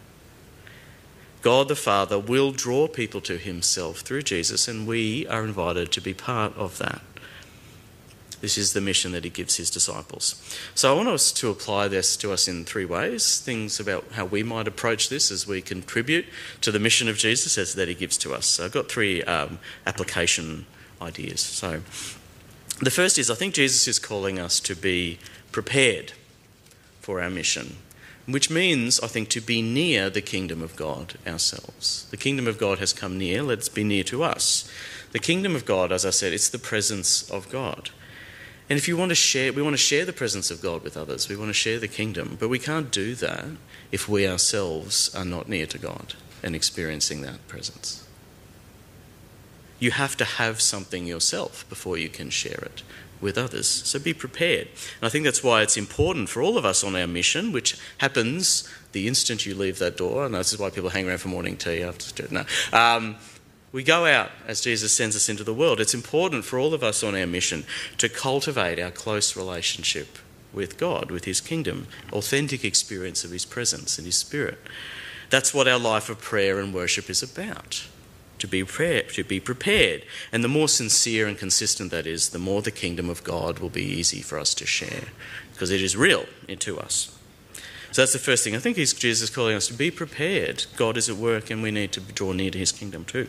God 1.42 1.68
the 1.68 1.76
Father 1.76 2.18
will 2.18 2.52
draw 2.52 2.86
people 2.86 3.20
to 3.22 3.38
himself 3.38 4.00
through 4.00 4.22
Jesus, 4.22 4.68
and 4.68 4.86
we 4.86 5.26
are 5.26 5.44
invited 5.44 5.90
to 5.92 6.00
be 6.00 6.12
part 6.12 6.54
of 6.56 6.78
that. 6.78 7.00
This 8.40 8.56
is 8.56 8.72
the 8.72 8.80
mission 8.80 9.12
that 9.12 9.24
he 9.24 9.30
gives 9.30 9.56
his 9.56 9.70
disciples. 9.70 10.42
So 10.74 10.92
I 10.92 10.96
want 10.96 11.08
us 11.08 11.30
to 11.32 11.50
apply 11.50 11.88
this 11.88 12.16
to 12.18 12.32
us 12.32 12.48
in 12.48 12.64
three 12.64 12.86
ways 12.86 13.38
things 13.38 13.78
about 13.78 14.04
how 14.12 14.24
we 14.24 14.42
might 14.42 14.66
approach 14.66 15.08
this 15.10 15.30
as 15.30 15.46
we 15.46 15.60
contribute 15.60 16.26
to 16.62 16.72
the 16.72 16.78
mission 16.78 17.08
of 17.08 17.18
Jesus 17.18 17.58
as 17.58 17.74
that 17.74 17.88
he 17.88 17.94
gives 17.94 18.16
to 18.18 18.32
us. 18.32 18.46
So 18.46 18.64
I've 18.64 18.72
got 18.72 18.90
three 18.90 19.22
um, 19.24 19.58
application 19.86 20.64
ideas. 21.02 21.40
So 21.40 21.82
the 22.80 22.90
first 22.90 23.18
is 23.18 23.30
I 23.30 23.34
think 23.34 23.54
Jesus 23.54 23.86
is 23.86 23.98
calling 23.98 24.38
us 24.38 24.58
to 24.60 24.74
be 24.74 25.18
prepared 25.52 26.12
for 27.00 27.20
our 27.20 27.30
mission 27.30 27.76
which 28.32 28.50
means, 28.50 29.00
I 29.00 29.06
think, 29.06 29.28
to 29.30 29.40
be 29.40 29.62
near 29.62 30.10
the 30.10 30.20
kingdom 30.20 30.62
of 30.62 30.76
God 30.76 31.14
ourselves. 31.26 32.06
The 32.10 32.16
kingdom 32.16 32.46
of 32.46 32.58
God 32.58 32.78
has 32.78 32.92
come 32.92 33.18
near, 33.18 33.42
let's 33.42 33.68
be 33.68 33.84
near 33.84 34.04
to 34.04 34.22
us. 34.22 34.70
The 35.12 35.18
kingdom 35.18 35.56
of 35.56 35.64
God, 35.64 35.92
as 35.92 36.06
I 36.06 36.10
said, 36.10 36.32
it's 36.32 36.48
the 36.48 36.58
presence 36.58 37.28
of 37.30 37.48
God. 37.50 37.90
And 38.68 38.78
if 38.78 38.86
you 38.86 38.96
want 38.96 39.08
to 39.08 39.16
share, 39.16 39.52
we 39.52 39.62
want 39.62 39.74
to 39.74 39.82
share 39.82 40.04
the 40.04 40.12
presence 40.12 40.50
of 40.50 40.62
God 40.62 40.82
with 40.84 40.96
others. 40.96 41.28
We 41.28 41.36
want 41.36 41.48
to 41.48 41.54
share 41.54 41.80
the 41.80 41.88
kingdom, 41.88 42.36
but 42.38 42.48
we 42.48 42.60
can't 42.60 42.92
do 42.92 43.14
that 43.16 43.46
if 43.90 44.08
we 44.08 44.28
ourselves 44.28 45.12
are 45.14 45.24
not 45.24 45.48
near 45.48 45.66
to 45.66 45.78
God 45.78 46.14
and 46.42 46.54
experiencing 46.54 47.22
that 47.22 47.46
presence. 47.48 48.06
You 49.80 49.90
have 49.90 50.16
to 50.18 50.24
have 50.24 50.60
something 50.60 51.06
yourself 51.06 51.68
before 51.68 51.98
you 51.98 52.08
can 52.08 52.30
share 52.30 52.60
it 52.62 52.82
with 53.20 53.36
others. 53.36 53.68
So 53.68 53.98
be 53.98 54.14
prepared. 54.14 54.68
And 54.68 55.06
I 55.06 55.08
think 55.08 55.24
that's 55.24 55.44
why 55.44 55.62
it's 55.62 55.76
important 55.76 56.28
for 56.28 56.42
all 56.42 56.56
of 56.56 56.64
us 56.64 56.82
on 56.82 56.96
our 56.96 57.06
mission, 57.06 57.52
which 57.52 57.78
happens 57.98 58.68
the 58.92 59.06
instant 59.06 59.46
you 59.46 59.54
leave 59.54 59.78
that 59.78 59.96
door. 59.96 60.24
And 60.24 60.34
this 60.34 60.52
is 60.52 60.58
why 60.58 60.70
people 60.70 60.90
hang 60.90 61.08
around 61.08 61.18
for 61.18 61.28
morning 61.28 61.56
tea 61.56 61.82
after. 61.82 62.26
No. 62.30 62.44
Um, 62.72 63.16
we 63.72 63.84
go 63.84 64.04
out 64.04 64.30
as 64.46 64.60
Jesus 64.60 64.92
sends 64.92 65.14
us 65.14 65.28
into 65.28 65.44
the 65.44 65.54
world. 65.54 65.80
It's 65.80 65.94
important 65.94 66.44
for 66.44 66.58
all 66.58 66.74
of 66.74 66.82
us 66.82 67.04
on 67.04 67.14
our 67.14 67.26
mission 67.26 67.64
to 67.98 68.08
cultivate 68.08 68.80
our 68.80 68.90
close 68.90 69.36
relationship 69.36 70.18
with 70.52 70.76
God, 70.76 71.10
with 71.10 71.24
His 71.24 71.40
kingdom, 71.40 71.86
authentic 72.12 72.64
experience 72.64 73.22
of 73.22 73.30
His 73.30 73.44
presence 73.44 73.98
and 73.98 74.06
His 74.06 74.16
Spirit. 74.16 74.58
That's 75.30 75.54
what 75.54 75.68
our 75.68 75.78
life 75.78 76.08
of 76.08 76.20
prayer 76.20 76.58
and 76.58 76.74
worship 76.74 77.08
is 77.08 77.22
about. 77.22 77.86
To 78.40 78.48
be, 78.48 78.64
prepared, 78.64 79.10
to 79.10 79.22
be 79.22 79.38
prepared. 79.38 80.04
And 80.32 80.42
the 80.42 80.48
more 80.48 80.66
sincere 80.66 81.26
and 81.28 81.38
consistent 81.38 81.90
that 81.90 82.06
is, 82.06 82.30
the 82.30 82.38
more 82.38 82.62
the 82.62 82.70
kingdom 82.70 83.08
of 83.10 83.22
God 83.22 83.58
will 83.58 83.68
be 83.68 83.84
easy 83.84 84.22
for 84.22 84.38
us 84.38 84.54
to 84.54 84.66
share 84.66 85.08
because 85.52 85.70
it 85.70 85.82
is 85.82 85.94
real 85.94 86.24
to 86.48 86.78
us. 86.78 87.16
So 87.92 88.02
that's 88.02 88.14
the 88.14 88.18
first 88.18 88.42
thing. 88.42 88.56
I 88.56 88.58
think 88.58 88.76
Jesus 88.76 89.20
is 89.20 89.30
calling 89.30 89.56
us 89.56 89.66
to 89.66 89.74
be 89.74 89.90
prepared. 89.90 90.64
God 90.76 90.96
is 90.96 91.08
at 91.08 91.16
work 91.16 91.50
and 91.50 91.62
we 91.62 91.70
need 91.70 91.92
to 91.92 92.00
draw 92.00 92.32
near 92.32 92.50
to 92.50 92.58
his 92.58 92.72
kingdom 92.72 93.04
too. 93.04 93.28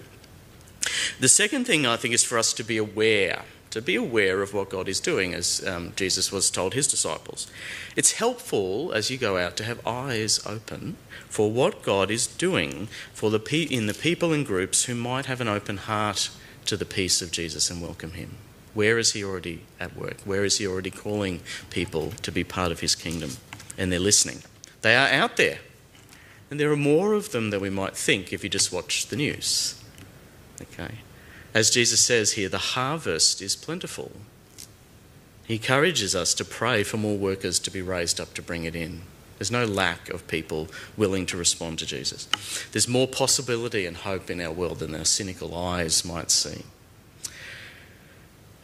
The 1.19 1.27
second 1.27 1.65
thing 1.65 1.85
I 1.85 1.97
think 1.97 2.13
is 2.13 2.23
for 2.23 2.37
us 2.37 2.53
to 2.53 2.63
be 2.63 2.77
aware, 2.77 3.43
to 3.71 3.81
be 3.81 3.95
aware 3.95 4.41
of 4.41 4.53
what 4.53 4.69
God 4.69 4.87
is 4.87 4.99
doing, 4.99 5.33
as 5.33 5.65
um, 5.65 5.93
Jesus 5.95 6.31
was 6.31 6.51
told 6.51 6.73
his 6.73 6.87
disciples. 6.87 7.47
It's 7.95 8.13
helpful 8.13 8.91
as 8.91 9.09
you 9.09 9.17
go 9.17 9.37
out 9.37 9.57
to 9.57 9.63
have 9.63 9.85
eyes 9.87 10.45
open 10.45 10.97
for 11.29 11.49
what 11.49 11.81
God 11.81 12.11
is 12.11 12.27
doing 12.27 12.87
for 13.13 13.29
the 13.29 13.39
pe- 13.39 13.63
in 13.63 13.87
the 13.87 13.93
people 13.93 14.33
and 14.33 14.45
groups 14.45 14.85
who 14.85 14.95
might 14.95 15.25
have 15.25 15.41
an 15.41 15.47
open 15.47 15.77
heart 15.77 16.29
to 16.65 16.77
the 16.77 16.85
peace 16.85 17.21
of 17.21 17.31
Jesus 17.31 17.69
and 17.69 17.81
welcome 17.81 18.11
him. 18.11 18.35
Where 18.73 18.97
is 18.97 19.13
he 19.13 19.23
already 19.23 19.63
at 19.79 19.95
work? 19.95 20.21
Where 20.25 20.45
is 20.45 20.57
he 20.57 20.67
already 20.67 20.91
calling 20.91 21.41
people 21.69 22.11
to 22.21 22.31
be 22.31 22.43
part 22.43 22.71
of 22.71 22.81
his 22.81 22.95
kingdom? 22.95 23.31
And 23.77 23.91
they're 23.91 23.99
listening. 23.99 24.43
They 24.81 24.95
are 24.95 25.09
out 25.09 25.37
there. 25.37 25.59
And 26.49 26.59
there 26.59 26.71
are 26.71 26.77
more 26.77 27.13
of 27.13 27.31
them 27.31 27.49
than 27.49 27.61
we 27.61 27.69
might 27.69 27.95
think 27.95 28.33
if 28.33 28.43
you 28.43 28.49
just 28.49 28.71
watch 28.71 29.07
the 29.07 29.15
news. 29.15 29.81
Okay. 30.61 30.95
As 31.53 31.69
Jesus 31.69 31.99
says 31.99 32.33
here, 32.33 32.49
the 32.49 32.57
harvest 32.57 33.41
is 33.41 33.55
plentiful. 33.55 34.11
He 35.45 35.55
encourages 35.55 36.15
us 36.15 36.33
to 36.35 36.45
pray 36.45 36.83
for 36.83 36.97
more 36.97 37.17
workers 37.17 37.59
to 37.59 37.71
be 37.71 37.81
raised 37.81 38.21
up 38.21 38.33
to 38.35 38.41
bring 38.41 38.63
it 38.63 38.75
in. 38.75 39.01
There's 39.37 39.51
no 39.51 39.65
lack 39.65 40.09
of 40.09 40.27
people 40.27 40.67
willing 40.95 41.25
to 41.25 41.35
respond 41.35 41.79
to 41.79 41.85
Jesus. 41.85 42.29
There's 42.71 42.87
more 42.87 43.07
possibility 43.07 43.85
and 43.85 43.97
hope 43.97 44.29
in 44.29 44.39
our 44.39 44.51
world 44.51 44.79
than 44.79 44.95
our 44.95 45.03
cynical 45.03 45.55
eyes 45.55 46.05
might 46.05 46.31
see. 46.31 46.63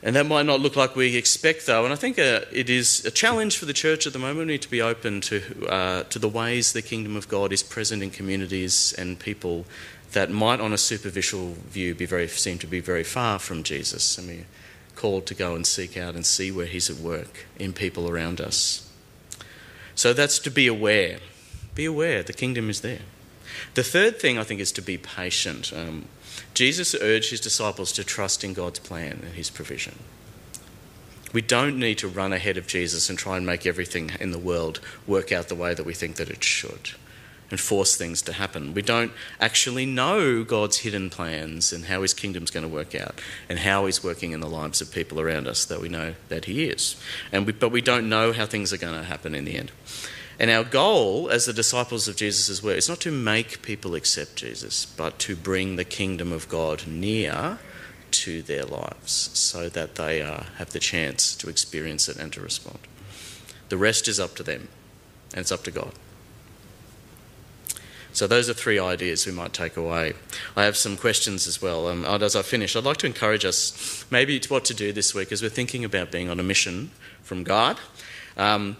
And 0.03 0.15
that 0.15 0.27
might 0.27 0.46
not 0.46 0.60
look 0.60 0.75
like 0.75 0.96
we 0.96 1.17
expect, 1.17 1.65
though. 1.65 1.84
And 1.84 1.91
I 1.91 1.96
think 1.96 2.20
uh, 2.20 2.41
it 2.53 2.70
is 2.70 3.03
a 3.03 3.12
challenge 3.12 3.58
for 3.58 3.65
the 3.65 3.74
church 3.74 4.06
at 4.06 4.13
the 4.13 4.20
moment. 4.20 4.39
We 4.39 4.53
need 4.53 4.62
to 4.62 4.70
be 4.70 4.82
open 4.82 5.22
to, 5.22 5.67
uh, 5.67 6.03
to 6.03 6.20
the 6.20 6.29
ways 6.29 6.72
the 6.72 6.84
kingdom 6.84 7.15
of 7.15 7.27
God 7.27 7.51
is 7.51 7.63
present 7.63 8.03
in 8.03 8.12
communities 8.12 8.94
and 8.98 9.20
people 9.20 9.65
that 10.17 10.31
might, 10.31 10.59
on 10.59 10.74
a 10.74 10.79
superficial 10.79 11.53
view, 11.69 11.93
be 11.93 12.07
very, 12.07 12.27
seem 12.27 12.57
to 12.57 12.65
be 12.65 12.79
very 12.79 13.03
far 13.03 13.38
from 13.38 13.62
Jesus. 13.62 14.17
And 14.17 14.27
we're 14.27 14.45
called 14.95 15.27
to 15.27 15.36
go 15.36 15.53
and 15.53 15.63
seek 15.63 15.95
out 15.95 16.15
and 16.15 16.25
see 16.25 16.51
where 16.51 16.65
He's 16.65 16.89
at 16.89 16.97
work 16.97 17.45
in 17.59 17.71
people 17.71 18.09
around 18.09 18.41
us. 18.41 18.91
So 19.93 20.13
that's 20.13 20.39
to 20.39 20.50
be 20.50 20.65
aware. 20.65 21.19
Be 21.75 21.86
aware, 21.86 22.24
the 22.24 22.33
kingdom 22.33 22.67
is 22.67 22.81
there. 22.81 23.01
The 23.75 23.83
third 23.83 24.19
thing 24.19 24.39
I 24.39 24.43
think 24.43 24.59
is 24.59 24.71
to 24.71 24.81
be 24.81 24.97
patient. 24.97 25.71
Um, 25.71 26.05
Jesus 26.55 26.95
urged 27.00 27.29
his 27.29 27.39
disciples 27.39 27.91
to 27.91 28.03
trust 28.03 28.43
in 28.43 28.55
God's 28.55 28.79
plan 28.79 29.19
and 29.24 29.36
his 29.36 29.51
provision. 29.51 30.00
We 31.31 31.43
don't 31.43 31.77
need 31.77 32.00
to 32.00 32.07
run 32.07 32.33
ahead 32.33 32.57
of 32.57 32.65
Jesus 32.65 33.07
and 33.07 33.19
try 33.19 33.38
and 33.38 33.45
make 33.45 33.67
everything 33.67 34.13
in 34.19 34.31
the 34.31 34.39
world 34.39 34.79
work 35.05 35.31
out 35.31 35.47
the 35.47 35.53
way 35.53 35.75
that 35.75 35.86
we 35.86 35.93
think 35.93 36.15
that 36.15 36.31
it 36.31 36.43
should 36.43 36.95
and 37.50 37.60
force 37.60 37.96
things 37.96 38.22
to 38.24 38.34
happen. 38.34 38.74
We 38.74 38.82
don't 38.82 39.12
actually 39.39 39.86
know 39.86 40.44
God's 40.44 40.80
hidden 40.80 41.10
plans 41.10 41.72
and 41.72 41.86
how 41.86 42.01
his 42.01 42.13
kingdom's 42.13 42.51
going 42.51 42.66
to 42.68 42.74
work 42.74 42.94
out 42.94 43.22
and 43.48 43.60
how 43.60 43.86
he's 43.86 44.04
working 44.04 44.32
in 44.32 44.42
the 44.42 44.50
lives 44.50 44.82
of 44.82 44.92
people 44.92 45.20
around 45.20 45.48
us, 45.48 45.63
though 45.66 45.80
we 45.80 45.89
know 45.89 46.16
that 46.30 46.46
he 46.46 46.66
is. 46.66 47.01
And 47.32 47.46
we, 47.46 47.54
but 47.54 47.72
we 47.72 47.82
don't 47.82 48.10
know 48.10 48.34
how 48.34 48.46
things 48.46 48.74
are 48.74 48.77
going 48.77 49.00
to 49.00 49.04
happen 49.04 49.34
in 49.34 49.46
the 49.46 49.56
end. 49.56 49.72
And 50.39 50.51
our 50.51 50.63
goal 50.63 51.30
as 51.30 51.46
the 51.46 51.54
disciples 51.54 52.08
of 52.08 52.16
Jesus' 52.16 52.62
were 52.62 52.74
is 52.74 52.89
not 52.89 53.00
to 53.01 53.12
make 53.12 53.62
people 53.62 53.96
accept 53.96 54.36
Jesus, 54.36 54.86
but 54.86 55.18
to 55.20 55.36
bring 55.36 55.75
the 55.75 55.86
kingdom 55.86 56.32
of 56.32 56.48
God 56.48 56.86
near 56.86 57.60
to 58.12 58.42
their 58.42 58.66
lives 58.66 59.30
so 59.34 59.68
that 59.70 59.96
they 59.96 60.22
uh, 60.22 60.44
have 60.58 60.72
the 60.72 60.80
chance 60.80 61.36
to 61.36 61.50
experience 61.50 62.08
it 62.08 62.18
and 62.18 62.32
to 62.34 62.42
respond. 62.42 62.80
The 63.70 63.77
rest 63.77 64.08
is 64.08 64.20
up 64.20 64.36
to 64.36 64.44
them, 64.44 64.68
and 65.32 65.42
it's 65.42 65.51
up 65.51 65.63
to 65.63 65.72
God. 65.72 65.92
So 68.17 68.25
those 68.25 68.50
are 68.50 68.53
three 68.55 68.79
ideas 68.79 69.27
we 69.27 69.31
might 69.31 69.53
take 69.53 69.77
away. 69.77 70.13
I 70.55 70.63
have 70.63 70.75
some 70.75 70.97
questions 70.97 71.45
as 71.45 71.62
well. 71.62 71.88
Um, 71.88 72.03
as 72.03 72.36
I 72.36 72.41
finish, 72.41 72.75
I'd 72.75 72.83
like 72.83 72.97
to 72.97 73.05
encourage 73.05 73.45
us 73.45 74.07
maybe 74.09 74.39
to 74.39 74.51
what 74.51 74.65
to 74.65 74.74
do 74.74 74.91
this 74.91 75.13
week 75.13 75.31
as 75.31 75.43
we're 75.43 75.50
thinking 75.50 75.86
about 75.86 76.12
being 76.12 76.27
on 76.27 76.39
a 76.39 76.43
mission 76.43 76.89
from 77.21 77.43
God. 77.43 77.77
Um, 78.36 78.77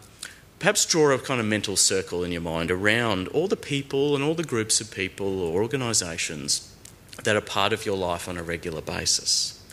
perhaps 0.58 0.88
draw 0.88 1.12
a 1.12 1.20
kind 1.20 1.40
of 1.40 1.46
mental 1.46 1.76
circle 1.76 2.24
in 2.24 2.32
your 2.32 2.42
mind 2.42 2.72
around 2.72 3.28
all 3.28 3.48
the 3.48 3.56
people 3.56 4.16
and 4.16 4.24
all 4.24 4.34
the 4.34 4.44
groups 4.44 4.82
of 4.82 4.90
people 4.90 5.40
or 5.40 5.62
organisations 5.62 6.76
that 7.24 7.36
are 7.36 7.42
part 7.42 7.74
of 7.74 7.86
your 7.86 7.96
life 7.96 8.28
on 8.28 8.40
a 8.40 8.44
regular 8.44 8.82
basis. 8.82 9.64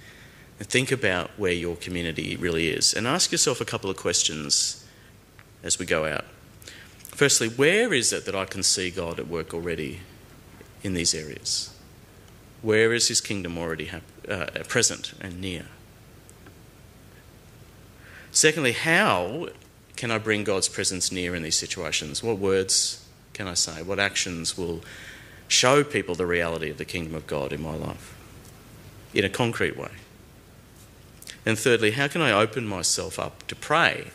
And 0.59 0.69
think 0.69 0.93
about 0.93 1.31
where 1.39 1.53
your 1.53 1.77
community 1.77 2.37
really 2.37 2.69
is 2.69 2.93
and 2.93 3.07
ask 3.07 3.33
yourself 3.33 3.63
a 3.63 3.65
couple 3.65 3.89
of 3.89 3.97
questions 3.97 4.87
as 5.63 5.79
we 5.79 5.87
go 5.87 6.05
out. 6.05 6.27
Firstly, 7.15 7.49
where 7.49 7.95
is 7.95 8.13
it 8.13 8.25
that 8.25 8.35
I 8.35 8.45
can 8.45 8.65
see 8.65 8.91
God 8.91 9.21
at 9.21 9.29
work 9.29 9.55
already 9.55 10.01
in 10.83 10.95
these 10.95 11.15
areas? 11.15 11.73
Where 12.61 12.93
is 12.93 13.07
His 13.07 13.21
kingdom 13.21 13.57
already 13.57 13.89
uh, 14.29 14.47
present 14.67 15.15
and 15.21 15.41
near? 15.41 15.67
Secondly, 18.33 18.73
how 18.73 19.49
can 19.95 20.11
I 20.11 20.19
bring 20.19 20.43
God's 20.43 20.69
presence 20.69 21.13
near 21.13 21.37
in 21.37 21.45
these 21.45 21.55
situations? 21.55 22.21
What 22.21 22.39
words 22.39 23.07
can 23.33 23.47
I 23.47 23.55
say? 23.55 23.81
What 23.81 24.01
actions 24.01 24.59
will 24.59 24.83
show 25.47 25.85
people 25.85 26.17
the 26.17 26.27
reality 26.27 26.69
of 26.69 26.79
the 26.79 26.85
kingdom 26.85 27.15
of 27.15 27.29
God 27.29 27.53
in 27.53 27.63
my 27.63 27.77
life 27.77 28.13
in 29.15 29.25
a 29.25 29.29
concrete 29.29 29.77
way? 29.77 29.93
And 31.47 31.57
thirdly, 31.57 31.93
how 31.93 32.09
can 32.09 32.23
I 32.23 32.33
open 32.33 32.67
myself 32.67 33.21
up 33.21 33.47
to 33.47 33.55
pray 33.55 34.09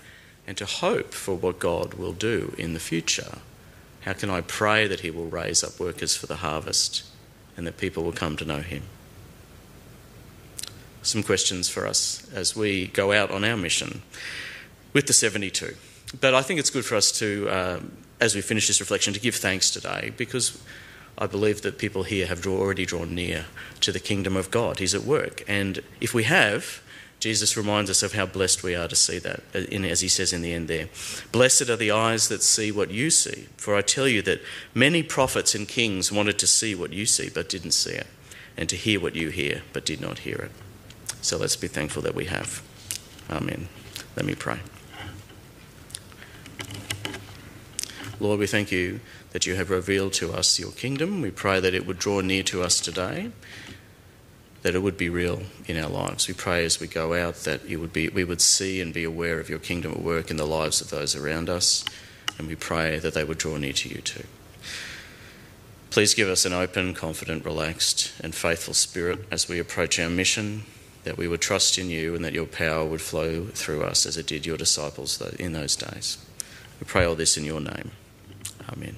and 0.50 0.58
to 0.58 0.65
hope 0.65 1.13
for 1.13 1.36
what 1.36 1.60
God 1.60 1.94
will 1.94 2.12
do 2.12 2.56
in 2.58 2.74
the 2.74 2.79
future. 2.79 3.38
How 4.01 4.13
can 4.13 4.32
I 4.32 4.41
pray 4.41 4.88
that 4.88 5.01
He 5.01 5.12
will 5.12 5.27
raise 5.27 5.63
up 5.63 5.79
workers 5.79 6.15
for 6.15 6.25
the 6.25 6.38
harvest 6.38 7.03
and 7.56 7.68
that 7.68 7.77
people 7.77 8.03
will 8.03 8.12
come 8.12 8.36
to 8.38 8.46
know 8.46 8.62
Him? 8.62 8.82
Some 11.03 11.22
questions 11.22 11.70
for 11.70 11.86
us 11.86 12.27
as 12.34 12.56
we 12.56 12.88
go 12.88 13.12
out 13.12 13.29
on 13.29 13.44
our 13.44 13.56
mission 13.56 14.01
with 14.91 15.06
the 15.06 15.13
72. 15.13 15.75
But 16.20 16.34
I 16.34 16.41
think 16.41 16.60
it's 16.60 16.72
good 16.72 16.84
for 16.84 16.96
us 16.96 17.12
to, 17.20 17.48
um, 17.50 17.91
as 18.20 18.34
we 18.34 18.41
finish 18.41 18.65
this 18.65 18.79
reflection, 18.79 19.13
to 19.13 19.20
give 19.20 19.36
thanks 19.36 19.70
today 19.70 20.13
because 20.18 20.60
I 21.20 21.27
believe 21.27 21.62
that 21.62 21.77
people 21.77 22.01
here 22.01 22.25
have 22.25 22.48
already 22.48 22.88
drawn 22.88 23.13
near 23.13 23.46
to 23.82 23.91
the 23.91 24.00
kingdom 24.00 24.36
of 24.36 24.50
God. 24.50 24.79
He's 24.79 24.96
at 24.96 25.03
work. 25.03 25.44
And 25.48 25.84
if 26.01 26.15
we 26.15 26.24
have, 26.24 26.82
Jesus 27.20 27.58
reminds 27.58 27.90
us 27.90 28.02
of 28.02 28.14
how 28.14 28.26
blessed 28.26 28.64
we 28.64 28.76
are 28.76 28.88
to 28.88 28.96
see 28.96 29.20
that, 29.20 29.44
as 29.54 30.00
he 30.00 30.08
says 30.08 30.32
in 30.32 30.42
the 30.42 30.54
end 30.54 30.70
there. 30.70 30.88
Blessed 31.34 31.70
are 31.70 31.76
the 31.76 31.92
eyes 31.92 32.30
that 32.30 32.42
see 32.42 32.72
what 32.72 32.92
you 32.92 33.10
see, 33.10 33.48
for 33.58 33.76
I 33.76 33.82
tell 33.82 34.08
you 34.08 34.22
that 34.22 34.42
many 34.74 35.04
prophets 35.04 35.54
and 35.54 35.68
kings 35.68 36.14
wanted 36.14 36.40
to 36.40 36.48
see 36.48 36.74
what 36.76 36.94
you 36.94 37.06
see 37.06 37.30
but 37.30 37.50
didn't 37.50 37.72
see 37.72 37.92
it, 37.92 38.08
and 38.56 38.70
to 38.70 38.78
hear 38.78 39.02
what 39.02 39.16
you 39.16 39.30
hear 39.30 39.64
but 39.74 39.86
did 39.86 40.00
not 40.00 40.20
hear 40.20 40.38
it. 40.38 40.52
So 41.22 41.38
let's 41.38 41.58
be 41.58 41.68
thankful 41.68 42.02
that 42.04 42.16
we 42.16 42.26
have. 42.26 42.62
Amen. 43.30 43.68
Let 44.16 44.26
me 44.26 44.36
pray. 44.36 44.60
Lord, 48.22 48.40
we 48.40 48.48
thank 48.48 48.72
you 48.72 49.02
that 49.32 49.46
you 49.46 49.56
have 49.56 49.70
revealed 49.70 50.14
to 50.14 50.32
us 50.32 50.58
your 50.58 50.72
kingdom. 50.72 51.22
We 51.22 51.32
pray 51.32 51.60
that 51.60 51.74
it 51.74 51.86
would 51.86 52.00
draw 52.00 52.22
near 52.22 52.44
to 52.44 52.64
us 52.64 52.80
today 52.80 53.32
that 54.62 54.75
it 54.75 54.80
would 54.80 54.98
be 54.98 55.10
real 55.10 55.44
in 55.68 55.78
our 55.78 55.89
lives. 55.89 56.28
We 56.28 56.34
pray 56.34 56.66
as 56.66 56.80
we 56.80 56.88
go 56.88 57.13
out 57.13 57.36
that 57.46 57.63
it 57.66 57.78
would 57.78 57.94
be, 57.94 58.10
we 58.10 58.24
would 58.24 58.42
see 58.42 58.82
and 58.82 58.94
be 58.94 59.04
aware 59.04 59.39
of 59.39 59.50
your 59.50 59.60
kingdom 59.60 59.92
at 59.94 60.01
work 60.01 60.30
in 60.30 60.38
the 60.38 60.46
lives 60.46 60.82
of 60.82 60.89
those 60.89 61.16
around 61.16 61.50
us, 61.50 61.86
and 62.38 62.48
we 62.48 62.56
pray 62.56 63.00
that 63.00 63.13
they 63.13 63.24
would 63.24 63.38
draw 63.38 63.58
near 63.58 63.74
to 63.74 63.89
you 63.89 64.01
too. 64.01 64.25
Please 65.92 66.13
give 66.13 66.30
us 66.30 66.46
an 66.46 66.54
open, 66.54 66.94
confident, 66.94 67.44
relaxed, 67.46 68.12
and 68.22 68.36
faithful 68.36 68.74
spirit 68.74 69.25
as 69.32 69.50
we 69.50 69.60
approach 69.60 70.00
our 70.00 70.10
mission, 70.10 70.63
that 71.04 71.18
we 71.18 71.28
would 71.28 71.42
trust 71.42 71.78
in 71.78 71.89
you 71.89 72.13
and 72.13 72.24
that 72.24 72.34
your 72.34 72.46
power 72.46 72.86
would 72.86 73.01
flow 73.01 73.46
through 73.46 73.84
us 73.84 74.06
as 74.06 74.18
it 74.18 74.28
did 74.28 74.46
your 74.46 74.58
disciples 74.58 75.22
in 75.39 75.54
those 75.54 75.75
days. 75.75 76.18
We 76.80 76.86
pray 76.86 77.06
all 77.06 77.16
this 77.16 77.38
in 77.38 77.44
your 77.44 77.60
name. 77.60 77.92
Amen. 78.72 78.98